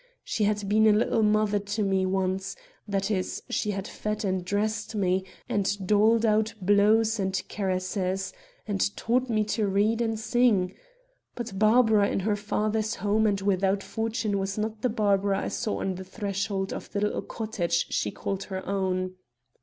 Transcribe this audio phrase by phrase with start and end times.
[0.23, 2.55] She had been a little mother to me once;
[2.87, 8.33] that is, she had fed and dressed me, and doled out blows and caresses,
[8.67, 10.73] and taught me to read and sing.
[11.35, 15.79] But Barbara in her father's home and without fortune was not the Barbara I saw
[15.81, 19.13] on the threshold of the little cottage she called her own.